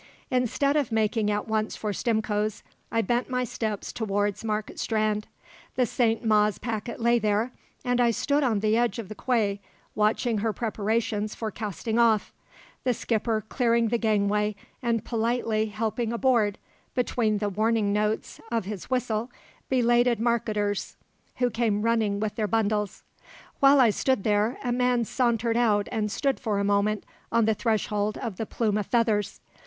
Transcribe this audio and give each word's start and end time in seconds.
Instead 0.31 0.75
of 0.75 0.91
making 0.91 1.29
at 1.29 1.47
once 1.47 1.75
for 1.75 1.93
Stimcoe's, 1.93 2.63
I 2.91 3.03
bent 3.03 3.29
my 3.29 3.43
steps 3.43 3.93
towards 3.93 4.43
Market 4.43 4.79
Strand. 4.79 5.27
The 5.75 5.85
St. 5.85 6.25
Mawes 6.25 6.57
packet 6.57 6.99
lay 6.99 7.19
there, 7.19 7.51
and 7.85 8.01
I 8.01 8.09
stood 8.09 8.43
on 8.43 8.61
the 8.61 8.75
edge 8.75 8.97
of 8.97 9.09
the 9.09 9.15
quay, 9.15 9.59
watching 9.93 10.39
her 10.39 10.53
preparations 10.53 11.35
for 11.35 11.51
casting 11.51 11.99
off 11.99 12.33
the 12.83 12.95
skipper 12.95 13.45
clearing 13.47 13.89
the 13.89 13.99
gangway 13.99 14.55
and 14.81 15.05
politely 15.05 15.67
helping 15.67 16.11
aboard, 16.11 16.57
between 16.95 17.37
the 17.37 17.49
warning 17.49 17.93
notes 17.93 18.41
of 18.51 18.65
his 18.65 18.89
whistle, 18.89 19.29
belated 19.69 20.19
marketers 20.19 20.97
who 21.35 21.51
came 21.51 21.83
running 21.83 22.19
with 22.19 22.33
their 22.37 22.47
bundles. 22.47 23.03
While 23.59 23.79
I 23.79 23.91
stood 23.91 24.23
there, 24.23 24.57
a 24.63 24.71
man 24.71 25.05
sauntered 25.05 25.57
out 25.57 25.87
and 25.91 26.11
stood 26.11 26.39
for 26.39 26.57
a 26.57 26.63
moment 26.63 27.03
on 27.31 27.45
the 27.45 27.53
threshold 27.53 28.17
of 28.17 28.37
the 28.37 28.47
Plume 28.47 28.79
of 28.79 28.87
Feathers. 28.87 29.41